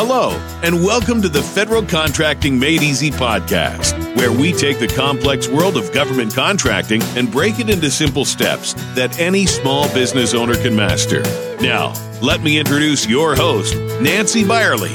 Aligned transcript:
Hello, 0.00 0.30
and 0.62 0.84
welcome 0.84 1.20
to 1.22 1.28
the 1.28 1.42
Federal 1.42 1.82
Contracting 1.82 2.56
Made 2.56 2.84
Easy 2.84 3.10
podcast, 3.10 3.98
where 4.14 4.30
we 4.30 4.52
take 4.52 4.78
the 4.78 4.86
complex 4.86 5.48
world 5.48 5.76
of 5.76 5.92
government 5.92 6.32
contracting 6.32 7.02
and 7.16 7.28
break 7.32 7.58
it 7.58 7.68
into 7.68 7.90
simple 7.90 8.24
steps 8.24 8.74
that 8.94 9.18
any 9.18 9.44
small 9.44 9.92
business 9.92 10.34
owner 10.34 10.54
can 10.54 10.76
master. 10.76 11.22
Now, 11.60 11.94
let 12.22 12.42
me 12.42 12.60
introduce 12.60 13.08
your 13.08 13.34
host, 13.34 13.74
Nancy 14.00 14.46
Byerly. 14.46 14.90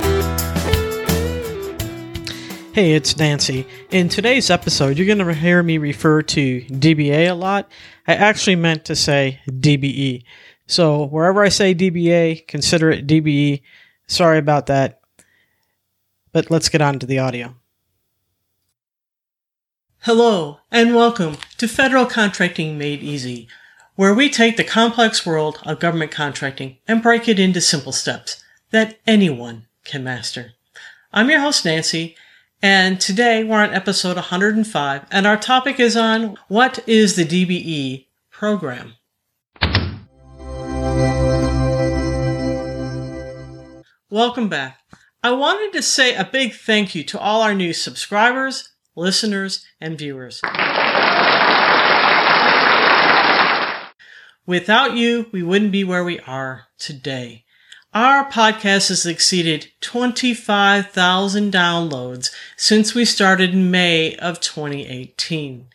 Hey, 2.72 2.94
it's 2.94 3.18
Nancy. 3.18 3.68
In 3.92 4.08
today's 4.08 4.50
episode, 4.50 4.98
you're 4.98 5.14
going 5.14 5.18
to 5.18 5.34
hear 5.34 5.62
me 5.64 5.80
refer 5.80 6.22
to 6.22 6.62
DBA 6.62 7.30
a 7.30 7.34
lot. 7.34 7.70
I 8.08 8.14
actually 8.14 8.56
meant 8.56 8.86
to 8.86 8.96
say 8.96 9.42
DBE. 9.50 10.24
So 10.66 11.04
wherever 11.08 11.44
I 11.44 11.50
say 11.50 11.76
DBA, 11.76 12.48
consider 12.48 12.90
it 12.90 13.06
DBE. 13.06 13.64
Sorry 14.08 14.38
about 14.38 14.68
that. 14.68 15.00
But 16.32 16.52
let's 16.52 16.70
get 16.70 16.82
on 16.82 17.00
to 17.00 17.06
the 17.06 17.20
audio. 17.20 17.56
Hello, 20.00 20.60
and 20.70 20.94
welcome 20.94 21.38
to 21.58 21.68
Federal 21.68 22.06
Contracting 22.06 22.78
Made 22.78 23.02
Easy, 23.02 23.48
where 23.96 24.14
we 24.14 24.30
take 24.30 24.58
the 24.58 24.64
complex 24.64 25.26
world 25.26 25.62
of 25.66 25.80
government 25.80 26.12
contracting 26.12 26.78
and 26.88 27.02
break 27.02 27.30
it 27.30 27.40
into 27.40 27.62
simple 27.62 27.94
steps 27.94 28.44
that 28.72 29.00
anyone 29.08 29.68
can 29.86 30.04
master. 30.04 30.54
I'm 31.14 31.30
your 31.30 31.40
host, 31.40 31.64
Nancy, 31.64 32.18
and 32.62 33.00
today 33.00 33.44
we're 33.44 33.64
on 33.64 33.74
episode 33.74 34.16
105, 34.16 35.06
and 35.10 35.26
our 35.26 35.38
topic 35.38 35.80
is 35.80 35.96
on 35.96 36.38
what 36.50 36.80
is 36.88 37.16
the 37.16 37.24
DBE 37.24 38.08
program? 38.30 38.96
Welcome 44.14 44.48
back. 44.48 44.78
I 45.24 45.32
wanted 45.32 45.74
to 45.74 45.82
say 45.82 46.14
a 46.14 46.24
big 46.24 46.54
thank 46.54 46.94
you 46.94 47.04
to 47.06 47.20
all 47.20 47.42
our 47.42 47.56
new 47.56 47.74
subscribers, 47.74 48.70
listeners, 48.96 49.66
and 49.82 49.98
viewers. 49.98 50.40
Without 54.46 54.96
you, 54.96 55.26
we 55.32 55.42
wouldn't 55.42 55.72
be 55.72 55.84
where 55.84 56.04
we 56.04 56.20
are 56.20 56.68
today. 56.78 57.44
Our 57.92 58.30
podcast 58.30 58.90
has 58.90 59.08
exceeded 59.08 59.72
25,000 59.82 61.52
downloads 61.52 62.30
since 62.56 62.94
we 62.94 63.06
started 63.06 63.56
in 63.56 63.72
May 63.72 64.16
of 64.18 64.40
2018. 64.40 65.70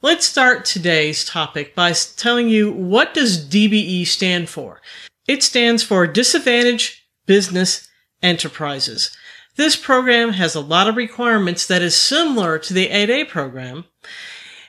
Let's 0.00 0.24
start 0.24 0.64
today's 0.64 1.24
topic 1.24 1.74
by 1.74 1.94
telling 1.94 2.48
you 2.48 2.70
what 2.70 3.12
does 3.12 3.44
DBE 3.44 4.06
stand 4.06 4.48
for? 4.48 4.80
It 5.26 5.42
stands 5.42 5.82
for 5.82 6.06
Disadvantaged 6.06 7.01
business 7.26 7.88
enterprises. 8.22 9.16
This 9.56 9.76
program 9.76 10.32
has 10.32 10.54
a 10.54 10.60
lot 10.60 10.88
of 10.88 10.96
requirements 10.96 11.66
that 11.66 11.82
is 11.82 11.94
similar 11.94 12.58
to 12.58 12.72
the 12.72 12.88
8A 12.88 13.28
program 13.28 13.84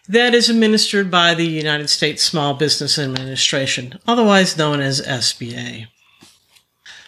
that 0.08 0.34
is 0.34 0.50
administered 0.50 1.10
by 1.10 1.34
the 1.34 1.46
United 1.46 1.90
States 1.90 2.22
Small 2.22 2.54
Business 2.54 3.00
Administration, 3.00 4.00
otherwise 4.06 4.58
known 4.58 4.82
as 4.82 5.02
SBA. 5.02 5.88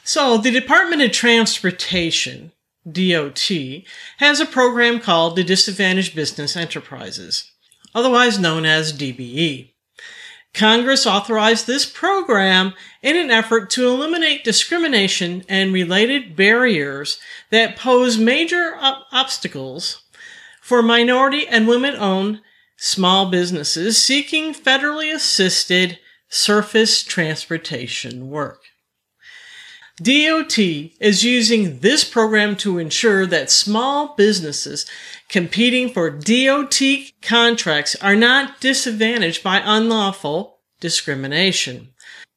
So 0.04 0.38
the 0.38 0.52
Department 0.52 1.02
of 1.02 1.12
Transportation, 1.12 2.54
DOT, 2.90 3.52
has 4.20 4.40
a 4.40 4.46
program 4.46 5.00
called 5.00 5.36
the 5.36 5.44
Disadvantaged 5.44 6.16
Business 6.16 6.56
Enterprises, 6.56 7.52
otherwise 7.94 8.40
known 8.40 8.66
as 8.66 8.94
DBE. 8.94 9.72
Congress 10.56 11.06
authorized 11.06 11.68
this 11.68 11.86
program 11.86 12.74
in 13.02 13.18
an 13.18 13.30
effort 13.30 13.70
to 13.70 13.88
eliminate 13.88 14.44
discrimination 14.44 15.44
and 15.50 15.74
related 15.74 16.36
barriers 16.36 17.20
that 17.52 17.76
pose 17.76 18.18
major 18.18 18.76
obstacles 19.12 20.04
for 20.62 20.82
minority 20.82 21.46
and 21.48 21.68
women 21.68 21.94
owned 21.96 22.42
small 22.78 23.30
businesses 23.30 24.02
seeking 24.02 24.54
federally 24.54 25.14
assisted 25.14 26.00
surface 26.30 27.04
transportation 27.04 28.30
work. 28.30 28.64
DOT 30.02 30.58
is 30.58 31.24
using 31.24 31.80
this 31.80 32.04
program 32.04 32.58
to 32.58 32.80
ensure 32.80 33.26
that 33.26 33.50
small 33.50 34.14
businesses 34.16 34.86
competing 35.30 35.90
for 35.90 36.10
DOT 36.10 36.82
contracts 37.22 37.96
are 37.96 38.16
not 38.16 38.60
disadvantaged 38.62 39.44
by 39.44 39.62
unlawful 39.64 40.60
discrimination. 40.80 41.90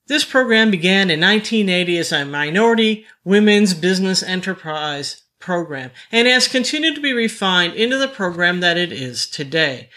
This 0.06 0.24
program 0.24 0.70
began 0.70 1.10
in 1.10 1.20
1980 1.20 1.98
as 1.98 2.12
a 2.12 2.24
minority 2.24 3.06
women's 3.24 3.74
business 3.74 4.22
enterprise 4.22 5.22
program 5.38 5.90
and 6.10 6.26
has 6.26 6.48
continued 6.48 6.94
to 6.94 7.00
be 7.00 7.12
refined 7.12 7.74
into 7.74 7.98
the 7.98 8.08
program 8.08 8.60
that 8.60 8.78
it 8.78 8.92
is 8.92 9.26
today. 9.28 9.90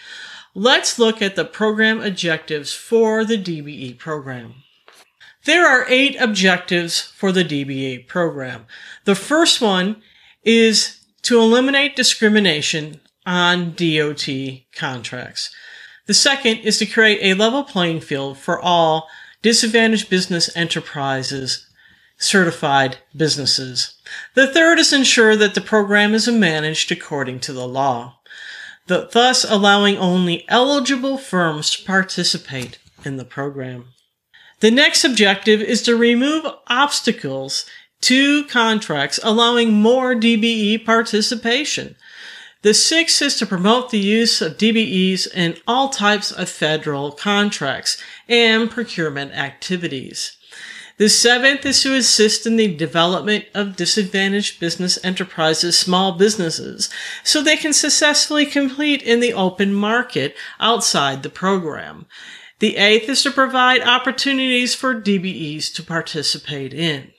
Let's 0.54 1.00
look 1.00 1.22
at 1.22 1.38
the 1.38 1.46
program 1.46 2.02
objectives 2.02 2.74
for 2.74 3.24
the 3.24 3.38
DBE 3.38 3.98
program. 3.98 4.56
There 5.46 5.66
are 5.66 5.86
eight 5.88 6.18
objectives 6.20 7.00
for 7.02 7.32
the 7.32 7.46
DBE 7.46 8.06
program. 8.08 8.68
The 9.06 9.16
first 9.16 9.62
one 9.62 10.02
is 10.44 11.01
to 11.24 11.40
eliminate 11.40 11.96
discrimination 11.96 13.02
on 13.26 13.74
DOT 13.76 14.28
contracts. 14.76 15.54
The 16.08 16.14
second 16.14 16.60
is 16.60 16.78
to 16.80 16.86
create 16.86 17.20
a 17.22 17.38
level 17.38 17.64
playing 17.64 18.02
field 18.02 18.38
for 18.38 18.60
all 18.60 19.08
disadvantaged 19.42 20.10
business 20.10 20.56
enterprises 20.56 21.68
certified 22.22 22.98
businesses. 23.16 23.96
The 24.36 24.48
third 24.48 24.78
is 24.78 24.94
ensure 24.94 25.36
that 25.36 25.56
the 25.56 25.62
program 25.62 26.14
is 26.14 26.28
managed 26.28 26.92
according 26.92 27.40
to 27.42 27.54
the 27.54 27.68
law, 27.68 28.20
thus 28.88 29.44
allowing 29.44 29.98
only 29.98 30.46
eligible 30.48 31.18
firms 31.18 31.72
to 31.72 31.86
participate 31.86 32.78
in 33.04 33.18
the 33.18 33.26
program. 33.26 33.88
The 34.60 34.70
next 34.70 35.04
objective 35.04 35.62
is 35.62 35.82
to 35.84 35.96
remove 35.96 36.46
obstacles 36.68 37.66
to 38.02 38.44
contracts, 38.46 39.20
allowing 39.24 39.74
more 39.74 40.16
DBE 40.16 40.86
participation. 40.86 41.96
The 42.64 42.74
sixth 42.76 43.22
is 43.22 43.38
to 43.38 43.48
promote 43.48 43.90
the 43.90 44.00
use 44.00 44.42
of 44.42 44.58
DBEs 44.58 45.34
in 45.34 45.58
all 45.66 45.90
types 45.90 46.32
of 46.32 46.50
federal 46.50 47.12
contracts 47.12 48.02
and 48.28 48.70
procurement 48.70 49.32
activities. 49.32 50.38
The 50.98 51.10
seventh 51.10 51.66
is 51.66 51.82
to 51.82 51.96
assist 51.96 52.46
in 52.46 52.58
the 52.58 52.76
development 52.76 53.46
of 53.56 53.76
disadvantaged 53.76 54.60
business 54.60 55.04
enterprises, 55.04 55.76
small 55.76 56.12
businesses, 56.12 56.92
so 57.24 57.42
they 57.42 57.58
can 57.58 57.74
successfully 57.74 58.46
compete 58.46 59.02
in 59.02 59.20
the 59.20 59.34
open 59.34 59.74
market 59.74 60.36
outside 60.60 61.24
the 61.24 61.30
program. 61.30 62.06
The 62.60 62.78
eighth 62.78 63.10
is 63.10 63.24
to 63.24 63.32
provide 63.32 63.82
opportunities 63.82 64.76
for 64.76 64.94
DBEs 64.94 65.74
to 65.74 65.82
participate 65.82 66.76
in. 66.76 67.12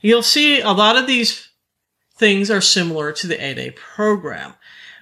You'll 0.00 0.22
see 0.22 0.60
a 0.60 0.72
lot 0.72 0.96
of 0.96 1.06
these 1.06 1.48
things 2.16 2.50
are 2.50 2.60
similar 2.60 3.12
to 3.12 3.26
the 3.26 3.36
8A 3.36 3.76
program, 3.76 4.54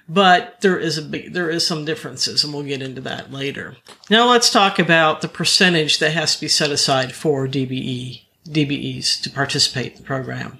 but 0.07 0.61
there 0.61 0.77
is 0.77 0.97
a 0.97 1.01
big, 1.01 1.33
there 1.33 1.49
is 1.49 1.65
some 1.65 1.85
differences 1.85 2.43
and 2.43 2.53
we'll 2.53 2.63
get 2.63 2.81
into 2.81 3.01
that 3.01 3.31
later. 3.31 3.77
Now 4.09 4.29
let's 4.29 4.49
talk 4.49 4.79
about 4.79 5.21
the 5.21 5.27
percentage 5.27 5.99
that 5.99 6.11
has 6.11 6.35
to 6.35 6.41
be 6.41 6.47
set 6.47 6.71
aside 6.71 7.13
for 7.13 7.47
DBE, 7.47 8.21
DBEs 8.47 9.21
to 9.21 9.29
participate 9.29 9.93
in 9.93 9.97
the 9.99 10.03
program. 10.03 10.59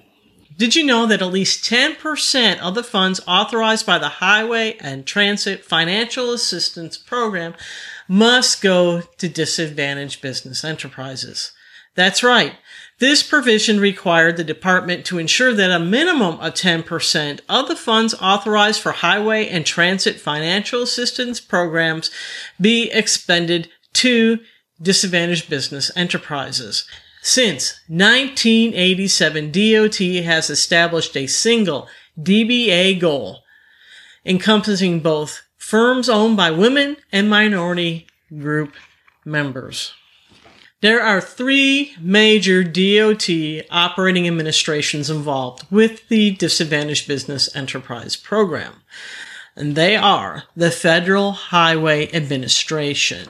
Did 0.59 0.75
you 0.75 0.85
know 0.85 1.06
that 1.06 1.21
at 1.21 1.31
least 1.31 1.63
10% 1.63 2.59
of 2.59 2.75
the 2.75 2.83
funds 2.83 3.21
authorized 3.25 3.85
by 3.85 3.97
the 3.97 4.09
Highway 4.09 4.75
and 4.81 5.06
Transit 5.06 5.63
Financial 5.63 6.33
Assistance 6.33 6.97
Program 6.97 7.53
must 8.09 8.61
go 8.61 9.00
to 9.00 9.29
disadvantaged 9.29 10.21
business 10.21 10.66
enterprises? 10.66 11.53
That's 11.95 12.23
right. 12.23 12.56
This 12.99 13.23
provision 13.23 13.79
required 13.79 14.35
the 14.35 14.43
department 14.43 15.05
to 15.05 15.19
ensure 15.19 15.53
that 15.53 15.71
a 15.71 15.79
minimum 15.79 16.38
of 16.41 16.53
10% 16.53 17.39
of 17.47 17.68
the 17.69 17.75
funds 17.75 18.13
authorized 18.21 18.81
for 18.81 18.91
highway 18.91 19.47
and 19.47 19.65
transit 19.65 20.19
financial 20.19 20.81
assistance 20.81 21.39
programs 21.39 22.12
be 22.59 22.91
expended 22.91 23.69
to 23.94 24.39
disadvantaged 24.81 25.50
business 25.50 25.91
enterprises. 25.95 26.85
Since 27.21 27.79
1987, 27.88 29.51
DOT 29.51 30.25
has 30.25 30.50
established 30.50 31.15
a 31.15 31.27
single 31.27 31.88
DBA 32.19 33.00
goal 33.00 33.44
encompassing 34.25 35.00
both 35.00 35.41
firms 35.57 36.09
owned 36.09 36.35
by 36.35 36.51
women 36.51 36.97
and 37.13 37.29
minority 37.29 38.07
group 38.38 38.74
members. 39.24 39.94
There 40.81 41.01
are 41.01 41.19
three 41.19 41.93
major 41.99 42.63
DOT 42.63 43.29
operating 43.69 44.25
administrations 44.27 45.09
involved 45.09 45.69
with 45.69 46.07
the 46.07 46.31
Disadvantaged 46.31 47.05
Business 47.05 47.53
Enterprise 47.53 48.15
Program, 48.15 48.75
and 49.57 49.75
they 49.75 49.97
are 49.97 50.43
the 50.55 50.71
Federal 50.71 51.33
Highway 51.33 52.09
Administration, 52.13 53.27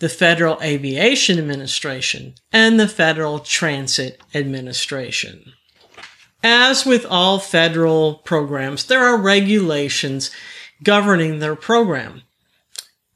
the 0.00 0.08
Federal 0.08 0.60
Aviation 0.60 1.38
Administration, 1.38 2.34
and 2.52 2.80
the 2.80 2.88
Federal 2.88 3.38
Transit 3.38 4.20
Administration. 4.34 5.52
As 6.42 6.84
with 6.84 7.06
all 7.06 7.38
federal 7.38 8.14
programs, 8.16 8.86
there 8.86 9.04
are 9.04 9.16
regulations 9.16 10.32
governing 10.82 11.38
their 11.38 11.54
program. 11.54 12.22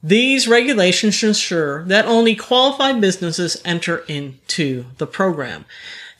These 0.02 0.48
regulations 0.48 1.22
ensure 1.22 1.84
that 1.84 2.06
only 2.06 2.34
qualified 2.34 3.00
businesses 3.00 3.60
enter 3.64 3.98
into 4.08 4.86
the 4.96 5.06
program. 5.06 5.66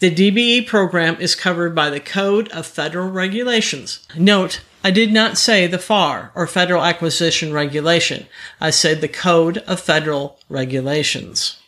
The 0.01 0.15
DBE 0.15 0.67
program 0.67 1.17
is 1.19 1.35
covered 1.35 1.75
by 1.75 1.89
the 1.91 2.01
Code 2.01 2.49
of 2.49 2.67
Federal 2.67 3.11
Regulations. 3.11 4.07
Note, 4.17 4.61
I 4.83 4.91
did 4.91 5.13
not 5.13 5.39
say 5.39 5.67
the 5.67 5.79
FAR 5.79 6.31
or 6.35 6.47
Federal 6.47 6.83
Acquisition 6.83 7.53
Regulation. 7.53 8.27
I 8.61 8.71
said 8.71 9.01
the 9.01 9.09
Code 9.09 9.59
of 9.59 9.81
Federal 9.81 10.39
Regulations. 10.49 11.59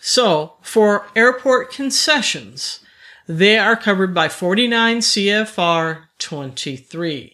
So, 0.00 0.54
for 0.60 1.06
airport 1.16 1.70
concessions, 1.70 2.80
they 3.26 3.56
are 3.56 3.76
covered 3.76 4.12
by 4.14 4.28
49 4.28 4.98
CFR 4.98 6.04
23. 6.18 7.33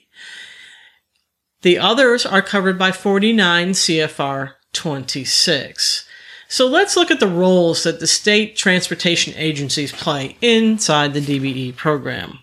The 1.62 1.78
others 1.78 2.24
are 2.24 2.42
covered 2.42 2.78
by 2.78 2.90
49 2.90 3.70
CFR 3.72 4.52
26. 4.72 6.06
So 6.48 6.66
let's 6.66 6.96
look 6.96 7.10
at 7.10 7.20
the 7.20 7.28
roles 7.28 7.84
that 7.84 8.00
the 8.00 8.06
state 8.06 8.56
transportation 8.56 9.34
agencies 9.36 9.92
play 9.92 10.36
inside 10.40 11.14
the 11.14 11.20
DBE 11.20 11.76
program. 11.76 12.40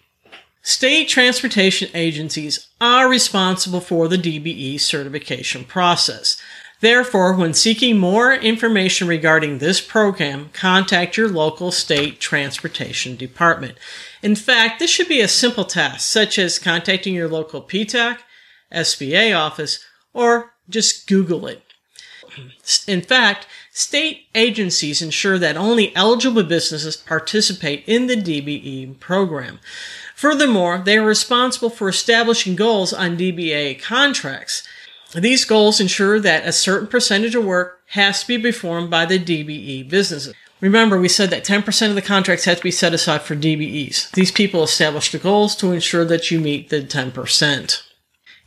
State 0.62 1.10
transportation 1.10 1.90
agencies 1.94 2.68
are 2.80 3.10
responsible 3.10 3.82
for 3.82 4.08
the 4.08 4.18
DBE 4.18 4.80
certification 4.80 5.64
process. 5.64 6.40
Therefore, 6.80 7.34
when 7.34 7.54
seeking 7.54 7.98
more 7.98 8.34
information 8.34 9.08
regarding 9.08 9.58
this 9.58 9.82
program, 9.82 10.52
contact 10.54 11.18
your 11.18 11.28
local 11.28 11.72
state 11.72 12.20
transportation 12.20 13.16
department. 13.16 13.78
In 14.22 14.36
fact, 14.36 14.80
this 14.80 14.92
should 14.92 15.08
be 15.08 15.22
a 15.22 15.28
simple 15.28 15.66
task, 15.66 16.02
such 16.02 16.38
as 16.38 16.60
contacting 16.60 17.16
your 17.16 17.28
local 17.28 17.64
PTAC, 17.64 18.20
SBA 18.72 19.38
office, 19.38 19.84
or 20.14 20.54
just 20.70 21.08
Google 21.08 21.48
it. 21.48 21.64
In 22.88 23.02
fact, 23.02 23.48
state 23.72 24.28
agencies 24.36 25.02
ensure 25.02 25.40
that 25.40 25.58
only 25.58 25.96
eligible 25.96 26.44
businesses 26.44 26.98
participate 26.98 27.84
in 27.88 28.08
the 28.08 28.16
DBE 28.16 29.00
program. 29.00 29.60
Furthermore, 30.16 30.80
they 30.80 30.98
are 30.98 31.06
responsible 31.06 31.70
for 31.70 31.90
establishing 31.90 32.56
goals 32.56 32.94
on 32.94 33.18
DBA 33.18 33.82
contracts. 33.82 34.68
These 35.16 35.46
goals 35.46 35.80
ensure 35.80 36.20
that 36.20 36.46
a 36.46 36.52
certain 36.52 36.88
percentage 36.88 37.36
of 37.36 37.46
work 37.46 37.82
has 37.92 38.22
to 38.22 38.28
be 38.28 38.52
performed 38.52 38.90
by 38.90 39.06
the 39.06 39.20
DBE 39.20 39.90
businesses. 39.90 40.34
Remember, 40.60 41.00
we 41.00 41.08
said 41.08 41.30
that 41.30 41.46
10% 41.46 41.90
of 41.90 41.96
the 41.96 42.02
contracts 42.02 42.46
have 42.46 42.58
to 42.58 42.64
be 42.64 42.72
set 42.72 42.94
aside 42.94 43.22
for 43.22 43.36
DBEs. 43.36 44.12
These 44.12 44.32
people 44.32 44.64
establish 44.64 45.12
the 45.12 45.20
goals 45.20 45.56
to 45.58 45.72
ensure 45.72 46.04
that 46.06 46.32
you 46.32 46.40
meet 46.40 46.70
the 46.70 46.82
10%. 46.82 47.84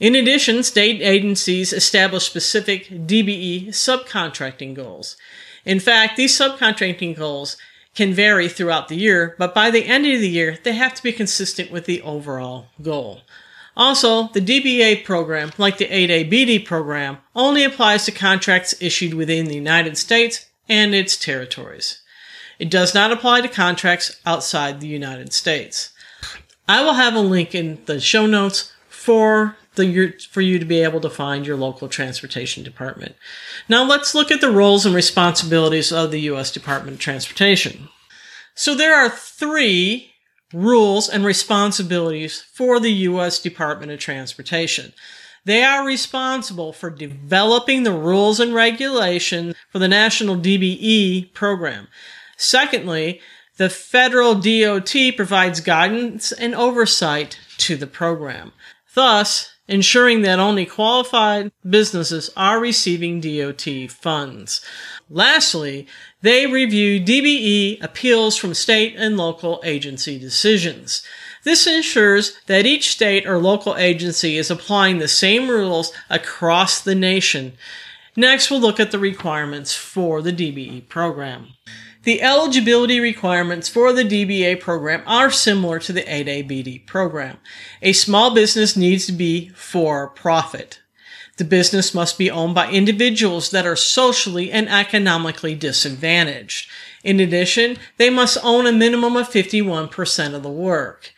In 0.00 0.14
addition, 0.14 0.62
state 0.62 1.02
agencies 1.02 1.74
establish 1.74 2.24
specific 2.24 2.88
DBE 2.88 3.68
subcontracting 3.68 4.74
goals. 4.74 5.18
In 5.66 5.78
fact, 5.78 6.16
these 6.16 6.36
subcontracting 6.36 7.16
goals 7.16 7.58
can 7.94 8.14
vary 8.14 8.48
throughout 8.48 8.88
the 8.88 8.96
year, 8.96 9.34
but 9.38 9.54
by 9.54 9.70
the 9.70 9.84
end 9.84 10.06
of 10.06 10.20
the 10.20 10.28
year, 10.28 10.58
they 10.62 10.72
have 10.72 10.94
to 10.94 11.02
be 11.02 11.12
consistent 11.12 11.70
with 11.70 11.84
the 11.84 12.00
overall 12.00 12.68
goal. 12.80 13.20
Also, 13.76 14.28
the 14.28 14.40
DBA 14.40 15.04
program, 15.04 15.52
like 15.58 15.76
the 15.76 15.86
8A 15.86 16.30
BD 16.30 16.64
program, 16.64 17.18
only 17.36 17.62
applies 17.62 18.06
to 18.06 18.12
contracts 18.12 18.74
issued 18.80 19.12
within 19.12 19.46
the 19.46 19.54
United 19.54 19.98
States 19.98 20.46
and 20.66 20.94
its 20.94 21.16
territories. 21.16 22.00
It 22.58 22.70
does 22.70 22.94
not 22.94 23.12
apply 23.12 23.42
to 23.42 23.48
contracts 23.48 24.18
outside 24.24 24.80
the 24.80 24.86
United 24.86 25.32
States. 25.34 25.90
I 26.68 26.82
will 26.82 26.94
have 26.94 27.14
a 27.14 27.20
link 27.20 27.54
in 27.54 27.82
the 27.84 28.00
show 28.00 28.26
notes 28.26 28.72
for 28.88 29.56
the, 29.76 30.14
for 30.30 30.40
you 30.40 30.58
to 30.58 30.64
be 30.64 30.82
able 30.82 31.00
to 31.00 31.10
find 31.10 31.46
your 31.46 31.56
local 31.56 31.88
transportation 31.88 32.62
department. 32.62 33.14
Now 33.68 33.84
let's 33.84 34.14
look 34.14 34.30
at 34.30 34.40
the 34.40 34.50
roles 34.50 34.84
and 34.84 34.94
responsibilities 34.94 35.92
of 35.92 36.10
the 36.10 36.20
U.S. 36.22 36.50
Department 36.50 36.94
of 36.94 37.00
Transportation. 37.00 37.88
So 38.54 38.74
there 38.74 38.94
are 38.94 39.08
three 39.08 40.12
rules 40.52 41.08
and 41.08 41.24
responsibilities 41.24 42.42
for 42.52 42.80
the 42.80 42.92
U.S. 42.92 43.38
Department 43.38 43.92
of 43.92 44.00
Transportation. 44.00 44.92
They 45.44 45.62
are 45.62 45.86
responsible 45.86 46.72
for 46.72 46.90
developing 46.90 47.82
the 47.82 47.92
rules 47.92 48.40
and 48.40 48.52
regulations 48.52 49.54
for 49.70 49.78
the 49.78 49.88
National 49.88 50.36
DBE 50.36 51.32
program. 51.32 51.88
Secondly, 52.36 53.20
the 53.56 53.70
federal 53.70 54.34
DOT 54.34 54.94
provides 55.16 55.60
guidance 55.60 56.32
and 56.32 56.54
oversight 56.54 57.38
to 57.58 57.76
the 57.76 57.86
program. 57.86 58.52
Thus, 58.94 59.52
ensuring 59.70 60.22
that 60.22 60.40
only 60.40 60.66
qualified 60.66 61.52
businesses 61.68 62.28
are 62.36 62.58
receiving 62.58 63.20
DOT 63.20 63.90
funds. 63.90 64.60
Lastly, 65.08 65.86
they 66.22 66.46
review 66.46 67.00
DBE 67.00 67.82
appeals 67.82 68.36
from 68.36 68.52
state 68.52 68.94
and 68.96 69.16
local 69.16 69.60
agency 69.64 70.18
decisions. 70.18 71.02
This 71.44 71.66
ensures 71.66 72.36
that 72.46 72.66
each 72.66 72.90
state 72.90 73.26
or 73.26 73.38
local 73.38 73.76
agency 73.76 74.36
is 74.36 74.50
applying 74.50 74.98
the 74.98 75.08
same 75.08 75.48
rules 75.48 75.92
across 76.10 76.80
the 76.80 76.94
nation. 76.94 77.52
Next, 78.16 78.50
we'll 78.50 78.60
look 78.60 78.80
at 78.80 78.90
the 78.90 78.98
requirements 78.98 79.72
for 79.72 80.20
the 80.20 80.32
DBE 80.32 80.88
program. 80.88 81.54
The 82.02 82.22
eligibility 82.22 82.98
requirements 82.98 83.68
for 83.68 83.92
the 83.92 84.04
DBA 84.04 84.58
program 84.58 85.02
are 85.06 85.30
similar 85.30 85.78
to 85.80 85.92
the 85.92 86.02
8ABD 86.02 86.86
program. 86.86 87.36
A 87.82 87.92
small 87.92 88.34
business 88.34 88.74
needs 88.74 89.04
to 89.06 89.12
be 89.12 89.50
for 89.50 90.08
profit. 90.08 90.80
The 91.36 91.44
business 91.44 91.94
must 91.94 92.16
be 92.16 92.30
owned 92.30 92.54
by 92.54 92.70
individuals 92.70 93.50
that 93.50 93.66
are 93.66 93.76
socially 93.76 94.50
and 94.50 94.68
economically 94.68 95.54
disadvantaged. 95.54 96.70
In 97.04 97.20
addition, 97.20 97.76
they 97.98 98.08
must 98.08 98.38
own 98.42 98.66
a 98.66 98.72
minimum 98.72 99.16
of 99.16 99.28
51% 99.28 100.34
of 100.34 100.42
the 100.42 100.50
work. 100.50 101.12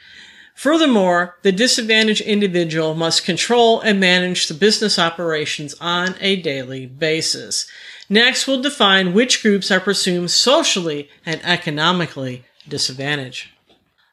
Furthermore, 0.55 1.37
the 1.43 1.52
disadvantaged 1.52 2.20
individual 2.20 2.94
must 2.94 3.25
control 3.25 3.81
and 3.81 3.99
manage 3.99 4.46
the 4.46 4.55
business 4.55 4.99
operations 4.99 5.75
on 5.81 6.14
a 6.20 6.37
daily 6.37 6.87
basis. 6.87 7.67
Next, 8.12 8.47
we'll 8.47 8.61
define 8.61 9.14
which 9.14 9.43
groups 9.43 9.70
are 9.70 9.81
presumed 9.81 10.31
socially 10.31 11.09
and 11.25 11.41
economically 11.43 12.44
disadvantaged. 12.69 13.49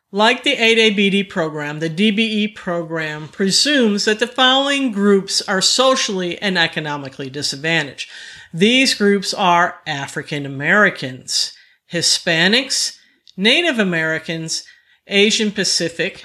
Like 0.10 0.44
the 0.44 0.56
8ABD 0.56 1.28
program, 1.28 1.80
the 1.80 1.90
DBE 1.90 2.56
program 2.56 3.28
presumes 3.28 4.06
that 4.06 4.20
the 4.20 4.26
following 4.26 4.94
groups 4.94 5.42
are 5.42 5.60
socially 5.60 6.42
and 6.42 6.58
economically 6.58 7.30
disadvantaged. 7.30 8.10
These 8.54 8.94
groups 8.94 9.34
are 9.34 9.82
African 9.86 10.46
Americans, 10.46 11.52
Hispanics, 11.92 12.98
Native 13.36 13.80
Americans, 13.80 14.64
Asian 15.08 15.52
Pacific, 15.52 16.24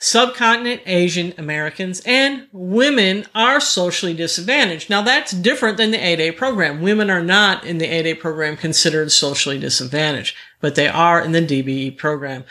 subcontinent 0.00 0.80
Asian 0.86 1.34
Americans 1.36 2.00
and 2.06 2.48
women 2.52 3.26
are 3.34 3.60
socially 3.60 4.14
disadvantaged. 4.14 4.88
Now 4.88 5.02
that's 5.02 5.30
different 5.30 5.76
than 5.76 5.90
the 5.90 5.98
8A 5.98 6.36
program. 6.36 6.80
Women 6.80 7.10
are 7.10 7.22
not 7.22 7.64
in 7.64 7.78
the 7.78 7.86
8A 7.86 8.18
program 8.18 8.56
considered 8.56 9.12
socially 9.12 9.58
disadvantaged, 9.58 10.34
but 10.60 10.74
they 10.74 10.88
are 10.88 11.22
in 11.22 11.32
the 11.32 11.42
DBE 11.42 11.98
program. 11.98 12.44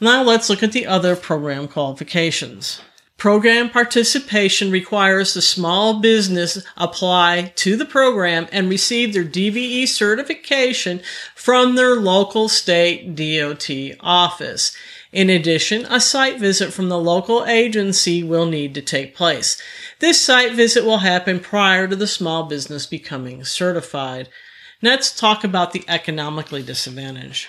Now 0.00 0.22
let's 0.22 0.48
look 0.48 0.62
at 0.62 0.72
the 0.72 0.86
other 0.86 1.14
program 1.14 1.68
qualifications. 1.68 2.80
Program 3.18 3.70
participation 3.70 4.70
requires 4.70 5.32
the 5.32 5.40
small 5.40 6.00
business 6.00 6.62
apply 6.76 7.52
to 7.56 7.76
the 7.76 7.86
program 7.86 8.46
and 8.52 8.68
receive 8.68 9.12
their 9.12 9.24
DBE 9.24 9.88
certification 9.88 11.00
from 11.34 11.74
their 11.76 11.96
local 11.96 12.48
state 12.50 13.14
DOT 13.14 13.96
office. 14.00 14.76
In 15.12 15.30
addition, 15.30 15.86
a 15.86 16.00
site 16.00 16.38
visit 16.38 16.72
from 16.72 16.88
the 16.88 16.98
local 16.98 17.44
agency 17.46 18.22
will 18.22 18.46
need 18.46 18.74
to 18.74 18.82
take 18.82 19.14
place. 19.14 19.60
This 20.00 20.20
site 20.20 20.52
visit 20.52 20.84
will 20.84 20.98
happen 20.98 21.40
prior 21.40 21.86
to 21.86 21.96
the 21.96 22.06
small 22.06 22.44
business 22.44 22.86
becoming 22.86 23.44
certified. 23.44 24.28
Let's 24.82 25.18
talk 25.18 25.44
about 25.44 25.72
the 25.72 25.84
economically 25.88 26.62
disadvantaged. 26.62 27.48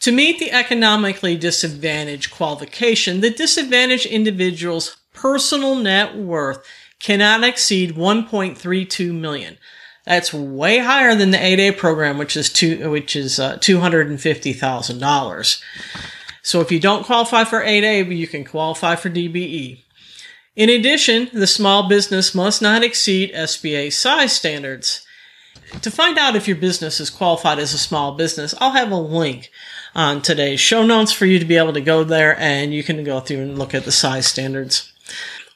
To 0.00 0.12
meet 0.12 0.38
the 0.38 0.52
economically 0.52 1.36
disadvantaged 1.36 2.30
qualification, 2.30 3.20
the 3.20 3.30
disadvantaged 3.30 4.06
individual's 4.06 4.96
personal 5.12 5.74
net 5.74 6.16
worth 6.16 6.66
cannot 6.98 7.44
exceed 7.44 7.94
1.32 7.94 9.14
million. 9.14 9.58
That's 10.04 10.32
way 10.32 10.78
higher 10.78 11.14
than 11.14 11.32
the 11.32 11.38
8A 11.38 11.76
program, 11.76 12.18
which 12.18 12.36
is 12.36 12.52
two, 12.52 12.90
which 12.90 13.16
is 13.16 13.40
uh, 13.40 13.58
$250,000. 13.58 15.62
So 16.46 16.60
if 16.60 16.70
you 16.70 16.78
don't 16.78 17.04
qualify 17.04 17.42
for 17.42 17.60
8A, 17.60 18.16
you 18.16 18.28
can 18.28 18.44
qualify 18.44 18.94
for 18.94 19.10
DBE. 19.10 19.80
In 20.54 20.70
addition, 20.70 21.28
the 21.32 21.48
small 21.48 21.88
business 21.88 22.36
must 22.36 22.62
not 22.62 22.84
exceed 22.84 23.34
SBA 23.34 23.92
size 23.92 24.32
standards. 24.32 25.04
to 25.82 25.90
find 25.90 26.16
out 26.16 26.36
if 26.36 26.46
your 26.46 26.56
business 26.56 27.00
is 27.00 27.10
qualified 27.10 27.58
as 27.58 27.74
a 27.74 27.78
small 27.78 28.12
business, 28.12 28.54
I'll 28.60 28.70
have 28.70 28.92
a 28.92 28.96
link 28.96 29.50
on 29.92 30.22
today's 30.22 30.60
show 30.60 30.86
notes 30.86 31.10
for 31.10 31.26
you 31.26 31.40
to 31.40 31.44
be 31.44 31.56
able 31.56 31.72
to 31.72 31.80
go 31.80 32.04
there 32.04 32.38
and 32.38 32.72
you 32.72 32.84
can 32.84 33.02
go 33.02 33.18
through 33.18 33.42
and 33.42 33.58
look 33.58 33.74
at 33.74 33.84
the 33.84 33.90
size 33.90 34.28
standards. 34.28 34.92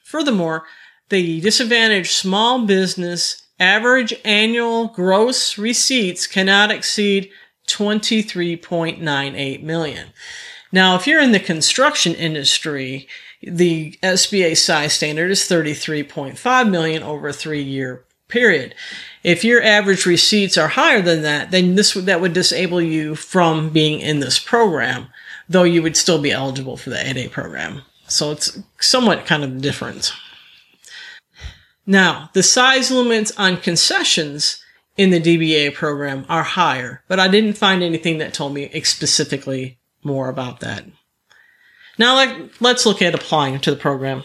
Furthermore, 0.03 0.65
the 1.09 1.41
disadvantaged 1.41 2.11
small 2.11 2.67
business 2.67 3.45
average 3.61 4.13
annual 4.25 4.89
gross 4.89 5.57
receipts 5.57 6.27
cannot 6.27 6.73
exceed 6.73 7.31
23.98 7.69 9.63
million. 9.63 10.09
Now, 10.73 10.95
if 10.97 11.07
you're 11.07 11.21
in 11.21 11.33
the 11.33 11.41
construction 11.41 12.15
industry, 12.15 13.09
the 13.43 13.93
SBA 14.03 14.57
size 14.57 14.93
standard 14.93 15.31
is 15.31 15.41
33.5 15.41 16.71
million 16.71 17.03
over 17.03 17.29
a 17.29 17.33
three 17.33 17.63
year 17.63 18.05
period. 18.29 18.75
If 19.25 19.45
your 19.45 19.63
average 19.63 20.07
receipts 20.07 20.57
are 20.57 20.69
higher 20.69 21.03
than 21.03 21.23
that, 21.23 21.51
then 21.51 21.75
this 21.75 21.95
that 21.95 22.21
would 22.21 22.33
disable 22.33 22.81
you 22.81 23.15
from 23.15 23.71
being 23.71 24.01
in 24.01 24.21
this 24.21 24.39
program, 24.39 25.09
though 25.49 25.65
you 25.65 25.83
would 25.83 25.97
still 25.97 26.21
be 26.21 26.31
eligible 26.31 26.77
for 26.77 26.91
the 26.91 26.97
8A 26.97 27.31
program. 27.31 27.83
So 28.07 28.31
it's 28.31 28.59
somewhat 28.81 29.27
kind 29.27 29.45
of 29.45 29.61
different. 29.61 30.13
Now, 31.87 32.31
the 32.35 32.43
size 32.43 32.91
limits 32.91 33.33
on 33.37 33.57
concessions 33.57 34.63
in 34.97 35.11
the 35.11 35.21
DBA 35.21 35.75
program 35.75 36.25
are 36.29 36.43
higher, 36.43 37.03
but 37.09 37.19
I 37.19 37.29
didn't 37.29 37.59
find 37.59 37.83
anything 37.83 38.19
that 38.19 38.35
told 38.35 38.55
me 38.55 38.69
specifically 38.83 39.80
more 40.03 40.29
about 40.29 40.61
that. 40.61 40.85
Now 41.99 42.49
let's 42.61 42.87
look 42.87 43.03
at 43.03 43.15
applying 43.15 43.61
to 43.61 43.71
the 43.71 43.77
program. 43.77 44.25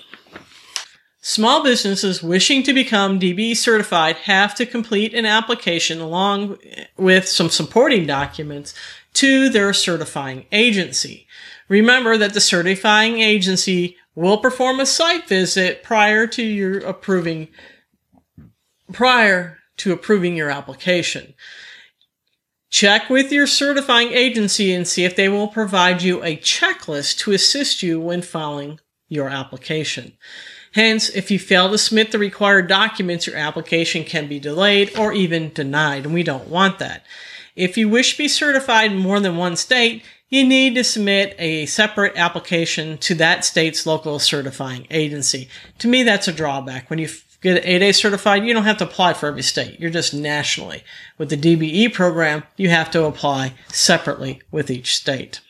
Small 1.21 1.63
businesses 1.63 2.21
wishing 2.21 2.61
to 2.63 2.73
become 2.73 3.19
DBE 3.19 3.57
certified 3.57 4.15
have 4.17 4.53
to 4.55 4.65
complete 4.65 5.13
an 5.13 5.25
application 5.25 5.99
along 5.99 6.57
with 6.97 7.27
some 7.27 7.49
supporting 7.49 8.05
documents 8.05 8.75
to 9.13 9.49
their 9.49 9.73
certifying 9.73 10.45
agency. 10.51 11.25
Remember 11.67 12.15
that 12.15 12.33
the 12.33 12.41
certifying 12.41 13.21
agency 13.21 13.97
will 14.13 14.37
perform 14.37 14.79
a 14.79 14.85
site 14.85 15.27
visit 15.27 15.81
prior 15.81 16.27
to 16.27 16.43
your 16.43 16.77
approving 16.79 17.47
prior 18.93 19.57
to 19.77 19.91
approving 19.91 20.37
your 20.37 20.51
application. 20.51 21.33
Check 22.75 23.09
with 23.09 23.31
your 23.31 23.47
certifying 23.47 24.11
agency 24.11 24.73
and 24.73 24.85
see 24.85 25.05
if 25.05 25.15
they 25.15 25.29
will 25.29 25.47
provide 25.47 26.01
you 26.01 26.21
a 26.21 26.35
checklist 26.35 27.19
to 27.19 27.31
assist 27.31 27.81
you 27.81 28.01
when 28.01 28.21
filing 28.21 28.81
your 29.07 29.29
application. 29.29 30.17
Hence, 30.73 31.07
if 31.07 31.31
you 31.31 31.39
fail 31.39 31.71
to 31.71 31.77
submit 31.77 32.11
the 32.11 32.19
required 32.19 32.67
documents, 32.67 33.27
your 33.27 33.37
application 33.37 34.03
can 34.03 34.27
be 34.27 34.41
delayed 34.41 34.91
or 34.99 35.13
even 35.13 35.53
denied, 35.53 36.03
and 36.03 36.13
we 36.13 36.21
don't 36.21 36.49
want 36.49 36.79
that. 36.79 37.05
If 37.55 37.77
you 37.77 37.87
wish 37.87 38.11
to 38.11 38.17
be 38.17 38.27
certified 38.27 38.91
in 38.91 38.97
more 38.97 39.21
than 39.21 39.37
one 39.37 39.55
state, 39.55 40.03
you 40.27 40.45
need 40.45 40.75
to 40.75 40.83
submit 40.83 41.33
a 41.39 41.67
separate 41.67 42.17
application 42.17 42.97
to 42.97 43.15
that 43.15 43.45
state's 43.45 43.85
local 43.85 44.19
certifying 44.19 44.85
agency. 44.91 45.47
To 45.79 45.87
me, 45.87 46.03
that's 46.03 46.27
a 46.27 46.33
drawback. 46.33 46.89
When 46.89 46.99
you 46.99 47.07
get 47.53 47.63
8A 47.63 47.93
certified, 47.95 48.43
you 48.43 48.53
don't 48.53 48.63
have 48.63 48.77
to 48.77 48.85
apply 48.85 49.13
for 49.13 49.27
every 49.27 49.43
state. 49.43 49.79
You're 49.79 49.91
just 49.91 50.13
nationally. 50.13 50.83
With 51.17 51.29
the 51.29 51.37
DBE 51.37 51.93
program, 51.93 52.43
you 52.57 52.69
have 52.69 52.89
to 52.91 53.05
apply 53.05 53.53
separately 53.67 54.41
with 54.51 54.71
each 54.71 54.95
state. 54.95 55.41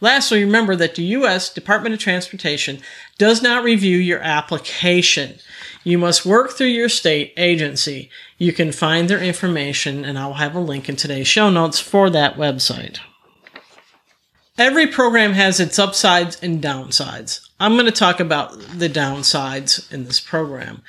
Lastly, 0.00 0.42
remember 0.42 0.74
that 0.74 0.96
the 0.96 1.04
U.S. 1.04 1.52
Department 1.52 1.94
of 1.94 2.00
Transportation 2.00 2.80
does 3.18 3.42
not 3.42 3.62
review 3.62 3.98
your 3.98 4.18
application. 4.20 5.38
You 5.84 5.98
must 5.98 6.26
work 6.26 6.52
through 6.52 6.68
your 6.68 6.88
state 6.88 7.32
agency. 7.36 8.10
You 8.38 8.52
can 8.52 8.72
find 8.72 9.08
their 9.08 9.22
information, 9.22 10.04
and 10.04 10.18
I'll 10.18 10.34
have 10.34 10.56
a 10.56 10.60
link 10.60 10.88
in 10.88 10.96
today's 10.96 11.28
show 11.28 11.50
notes 11.50 11.78
for 11.78 12.10
that 12.10 12.36
website. 12.36 12.98
Every 14.58 14.86
program 14.86 15.34
has 15.34 15.60
its 15.60 15.78
upsides 15.78 16.36
and 16.42 16.62
downsides. 16.62 17.48
I'm 17.62 17.74
going 17.74 17.86
to 17.86 17.92
talk 17.92 18.18
about 18.18 18.58
the 18.76 18.88
downsides 18.88 19.90
in 19.92 20.04
this 20.04 20.18
program. 20.18 20.82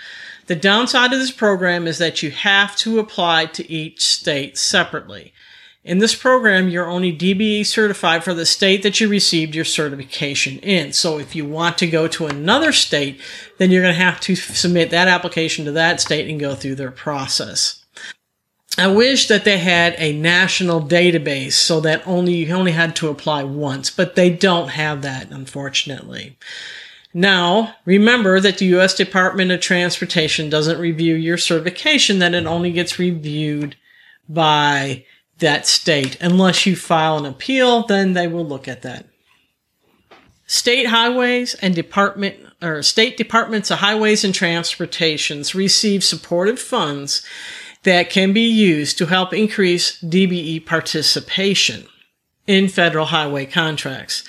The 0.48 0.56
downside 0.56 1.14
of 1.14 1.20
this 1.20 1.30
program 1.30 1.86
is 1.86 2.00
that 2.00 2.24
you 2.24 2.32
have 2.32 2.76
to 2.78 2.98
apply 2.98 3.46
to 3.46 3.72
each 3.72 4.04
state 4.04 4.58
separately. 4.58 5.34
In 5.84 6.00
this 6.00 6.16
program, 6.16 6.70
you're 6.70 6.90
only 6.90 7.16
DBE 7.16 7.68
certified 7.68 8.24
for 8.24 8.34
the 8.34 8.48
state 8.48 8.82
that 8.82 9.00
you 9.00 9.08
received 9.08 9.54
your 9.54 9.66
certification 9.66 10.58
in. 10.60 10.94
So 10.94 11.20
if 11.20 11.36
you 11.36 11.46
want 11.46 11.78
to 11.78 11.88
go 11.88 12.08
to 12.08 12.26
another 12.26 12.72
state, 12.72 13.22
then 13.60 13.70
you're 13.70 13.84
going 13.84 13.94
to 13.94 14.02
have 14.02 14.20
to 14.22 14.36
submit 14.36 14.90
that 14.90 15.08
application 15.08 15.66
to 15.66 15.72
that 15.74 16.02
state 16.02 16.28
and 16.28 16.40
go 16.40 16.56
through 16.56 16.76
their 16.76 16.90
process. 16.90 17.83
I 18.78 18.88
wish 18.88 19.28
that 19.28 19.44
they 19.44 19.60
had 19.60 19.96
a 19.98 20.14
national 20.14 20.82
database 20.82 21.54
so 21.54 21.80
that 21.82 22.06
only 22.08 22.34
you 22.34 22.54
only 22.54 22.72
had 22.72 22.96
to 22.98 23.10
apply 23.10 23.44
once, 23.44 23.92
but 23.92 24.16
they 24.16 24.32
don't 24.32 24.70
have 24.70 25.04
that, 25.04 25.30
unfortunately. 25.30 26.38
Now, 27.14 27.76
remember 27.86 28.40
that 28.40 28.58
the 28.58 28.66
U.S. 28.68 28.96
Department 28.96 29.52
of 29.52 29.62
Transportation 29.62 30.50
doesn't 30.50 30.80
review 30.80 31.14
your 31.14 31.38
certification, 31.38 32.18
that 32.20 32.34
it 32.34 32.48
only 32.48 32.72
gets 32.72 32.98
reviewed 32.98 33.76
by 34.28 35.06
that 35.38 35.68
state. 35.68 36.18
Unless 36.20 36.66
you 36.66 36.76
file 36.76 37.18
an 37.18 37.26
appeal, 37.26 37.86
then 37.86 38.14
they 38.14 38.28
will 38.28 38.46
look 38.46 38.68
at 38.68 38.82
that. 38.82 39.06
State 40.48 40.88
highways 40.88 41.54
and 41.56 41.76
department 41.76 42.38
or 42.62 42.82
state 42.82 43.18
departments 43.18 43.70
of 43.70 43.80
highways 43.80 44.24
and 44.24 44.34
transportations 44.34 45.54
receive 45.54 46.04
supportive 46.04 46.60
funds 46.60 47.26
that 47.84 48.10
can 48.10 48.34
be 48.34 48.48
used 48.48 48.98
to 48.98 49.06
help 49.06 49.34
increase 49.34 50.02
DBE 50.02 50.66
participation 50.66 51.86
in 52.48 52.68
federal 52.68 53.06
highway 53.08 53.46
contracts. 53.46 54.24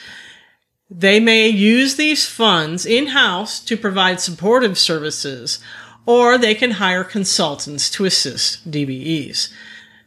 They 0.91 1.19
may 1.19 1.49
use 1.49 1.97
these 1.97 2.27
funds 2.27 2.85
in-house 2.85 3.61
to 3.65 3.77
provide 3.77 4.21
supportive 4.21 4.79
services, 4.79 5.59
or 6.07 6.37
they 6.37 6.55
can 6.55 6.73
hire 6.73 7.05
consultants 7.05 7.89
to 7.91 8.05
assist 8.05 8.71
DBEs. 8.71 9.51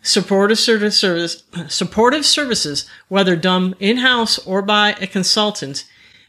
Supportive 0.01 0.59
service, 0.59 1.43
supportive 1.67 2.25
services, 2.25 2.87
whether 3.09 3.35
done 3.35 3.75
in-house 3.79 4.37
or 4.45 4.61
by 4.61 4.91
a 5.01 5.07
consultant, 5.07 5.85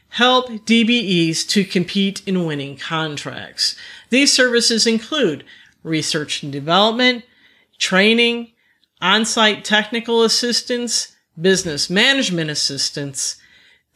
help 0.09 0.49
DBEs 0.65 1.47
to 1.47 1.63
compete 1.63 2.27
in 2.27 2.45
winning 2.45 2.75
contracts. 2.75 3.75
These 4.09 4.33
services 4.33 4.87
include 4.87 5.45
research 5.83 6.43
and 6.43 6.51
development, 6.51 7.23
training, 7.77 8.51
on-site 9.01 9.63
technical 9.63 10.23
assistance, 10.23 11.15
business 11.39 11.89
management 11.89 12.49
assistance, 12.49 13.37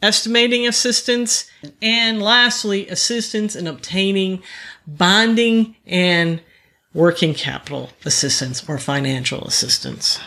estimating 0.02 0.66
assistance, 0.66 1.50
and 1.80 2.22
lastly, 2.22 2.88
assistance 2.88 3.54
in 3.56 3.66
obtaining 3.66 4.42
bonding 4.86 5.76
and 5.86 6.40
working 6.92 7.34
capital 7.34 7.90
assistance 8.04 8.68
or 8.68 8.78
financial 8.78 9.44
assistance. 9.44 10.20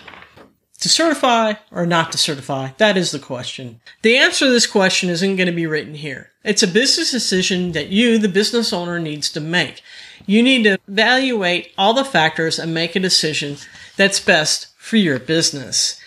To 0.82 0.90
certify 0.90 1.54
or 1.72 1.88
not 1.88 2.12
to 2.12 2.20
certify, 2.20 2.70
that 2.78 2.98
is 2.98 3.12
the 3.12 3.20
question. 3.20 3.82
The 4.04 4.18
answer 4.18 4.46
to 4.46 4.52
this 4.52 4.68
question 4.68 5.10
isn't 5.10 5.36
going 5.36 5.48
to 5.48 5.54
be 5.54 5.66
written 5.66 5.96
here. 5.96 6.32
It's 6.44 6.62
a 6.62 6.68
business 6.68 7.12
decision 7.12 7.72
that 7.72 7.88
you, 7.88 8.20
the 8.20 8.30
business 8.30 8.72
owner, 8.72 9.00
needs 9.00 9.32
to 9.32 9.40
make. 9.40 9.82
You 10.28 10.44
need 10.44 10.64
to 10.66 10.78
evaluate 10.88 11.74
all 11.80 11.96
the 11.96 12.06
factors 12.06 12.60
and 12.60 12.72
make 12.72 12.96
a 12.96 13.00
decision 13.00 13.58
that's 13.96 14.20
best 14.20 14.68
for 14.78 14.98
your 14.98 15.18
business. 15.18 16.00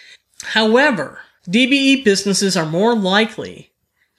However, 0.42 1.22
DBE 1.48 2.04
businesses 2.04 2.56
are 2.56 2.66
more 2.66 2.94
likely 2.94 3.72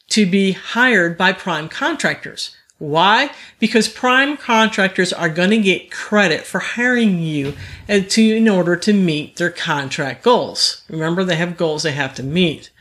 to 0.10 0.26
be 0.26 0.52
hired 0.52 1.18
by 1.18 1.32
prime 1.32 1.70
contractors 1.70 2.54
why? 2.82 3.30
Because 3.60 3.88
prime 3.88 4.38
contractors 4.38 5.14
are 5.14 5.30
going 5.30 5.52
to 5.52 5.60
get 5.60 5.92
credit 5.92 6.48
for 6.48 6.58
hiring 6.58 7.20
you 7.20 7.54
to, 7.88 8.36
in 8.36 8.50
order 8.50 8.76
to 8.76 8.92
meet 8.92 9.36
their 9.36 9.52
contract 9.52 10.24
goals. 10.24 10.82
Remember, 10.90 11.24
they 11.24 11.36
have 11.36 11.58
goals 11.58 11.84
they 11.84 11.92
have 11.92 12.16
to 12.16 12.24
meet. 12.24 12.72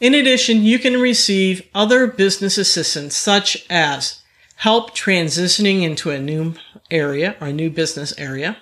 In 0.00 0.12
addition, 0.12 0.64
you 0.64 0.78
can 0.78 1.00
receive 1.00 1.66
other 1.74 2.06
business 2.06 2.58
assistance 2.58 3.16
such 3.16 3.64
as 3.70 4.21
help 4.62 4.94
transitioning 4.94 5.82
into 5.82 6.10
a 6.10 6.18
new 6.18 6.54
area 6.90 7.36
or 7.40 7.46
a 7.48 7.52
new 7.52 7.70
business 7.70 8.12
area, 8.18 8.56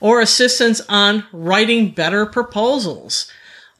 or 0.00 0.20
assistance 0.20 0.80
on 0.88 1.24
writing 1.32 1.90
better 1.90 2.26
proposals 2.26 3.30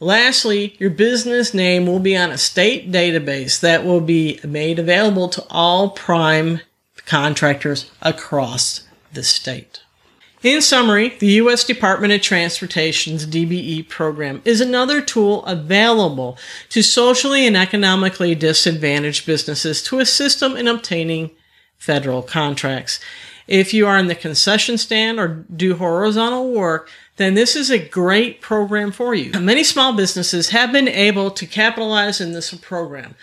Lastly, 0.01 0.77
your 0.79 0.91
business 0.91 1.55
name 1.55 1.87
will 1.87 2.01
be 2.01 2.17
on 2.17 2.31
a 2.31 2.37
state 2.37 2.91
database 2.91 3.61
that 3.61 3.85
will 3.85 4.01
be 4.01 4.41
made 4.45 4.79
available 4.79 5.29
to 5.31 5.47
all 5.49 5.91
prime 5.91 6.61
contractors 7.07 7.91
across 8.03 8.87
the 9.13 9.23
state. 9.23 9.81
In 10.43 10.61
summary, 10.61 11.17
the 11.21 11.33
U.S. 11.41 11.65
Department 11.65 12.13
of 12.13 12.21
Transportation's 12.21 13.25
DBE 13.25 13.89
program 13.89 14.43
is 14.45 14.61
another 14.61 15.01
tool 15.01 15.43
available 15.47 16.37
to 16.69 16.83
socially 16.83 17.47
and 17.47 17.57
economically 17.57 18.35
disadvantaged 18.35 19.25
businesses 19.25 19.83
to 19.85 20.01
assist 20.01 20.41
them 20.41 20.55
in 20.55 20.69
obtaining 20.69 21.31
federal 21.85 22.23
contracts. 22.23 22.99
If 23.47 23.75
you 23.75 23.87
are 23.87 23.99
in 23.99 24.07
the 24.07 24.14
concession 24.14 24.79
stand 24.79 25.21
or 25.21 25.45
do 25.55 25.76
horizontal 25.76 26.50
work, 26.50 26.88
then 27.17 27.35
this 27.35 27.55
is 27.55 27.71
a 27.71 27.79
great 27.79 28.41
program 28.41 28.91
for 28.91 29.14
you. 29.14 29.38
Many 29.38 29.62
small 29.64 29.95
businesses 29.95 30.49
have 30.49 30.73
been 30.73 30.88
able 30.88 31.31
to 31.31 31.47
capitalize 31.47 32.21
in 32.21 32.33
this 32.33 32.55
program. 32.55 33.14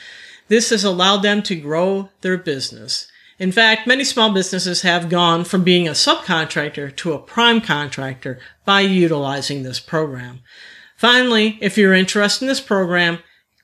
This 0.48 0.70
has 0.70 0.84
allowed 0.84 1.24
them 1.24 1.42
to 1.44 1.56
grow 1.56 2.10
their 2.22 2.38
business. 2.38 3.08
In 3.40 3.52
fact, 3.52 3.88
many 3.88 4.04
small 4.04 4.32
businesses 4.32 4.84
have 4.84 5.10
gone 5.10 5.44
from 5.44 5.64
being 5.64 5.88
a 5.88 5.92
subcontractor 5.94 6.96
to 6.98 7.14
a 7.14 7.20
prime 7.20 7.60
contractor 7.60 8.40
by 8.64 8.82
utilizing 8.82 9.64
this 9.64 9.80
program. 9.80 10.42
Finally, 10.96 11.58
if 11.62 11.80
you're 11.80 11.96
interested 11.96 12.46
in 12.46 12.48
this 12.48 12.62
program, 12.62 13.18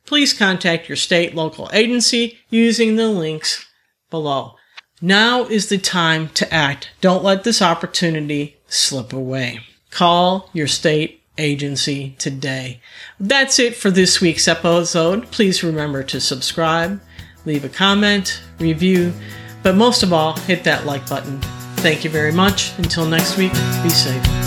please 0.08 0.34
contact 0.34 0.90
your 0.90 0.96
state 0.96 1.36
local 1.36 1.70
agency 1.72 2.40
using 2.50 2.96
the 2.96 3.08
links 3.08 3.68
below. 4.10 4.56
Now 5.02 5.46
is 5.46 5.70
the 5.70 5.78
time 5.78 6.30
to 6.30 6.52
act. 6.52 6.90
Don't 7.02 7.24
let 7.24 7.44
this 7.44 7.62
opportunity 7.62 8.58
slip 8.68 9.14
away. 9.14 9.60
Call 9.92 10.50
your 10.54 10.68
state 10.68 11.22
agency 11.38 12.16
today. 12.18 12.82
That's 13.20 13.60
it 13.60 13.76
for 13.76 13.92
this 13.92 14.22
week's 14.22 14.48
episode. 14.48 15.30
Please 15.30 15.64
remember 15.64 16.02
to 16.04 16.20
subscribe, 16.20 17.00
leave 17.46 17.64
a 17.64 17.70
comment, 17.70 18.42
review, 18.60 19.14
but 19.62 19.76
most 19.76 20.02
of 20.02 20.14
all, 20.14 20.36
hit 20.36 20.64
that 20.64 20.88
like 20.88 21.08
button. 21.08 21.40
Thank 21.78 22.04
you 22.04 22.10
very 22.10 22.32
much. 22.32 22.76
Until 22.80 23.06
next 23.06 23.38
week, 23.38 23.54
be 23.84 23.90
safe. 23.90 24.47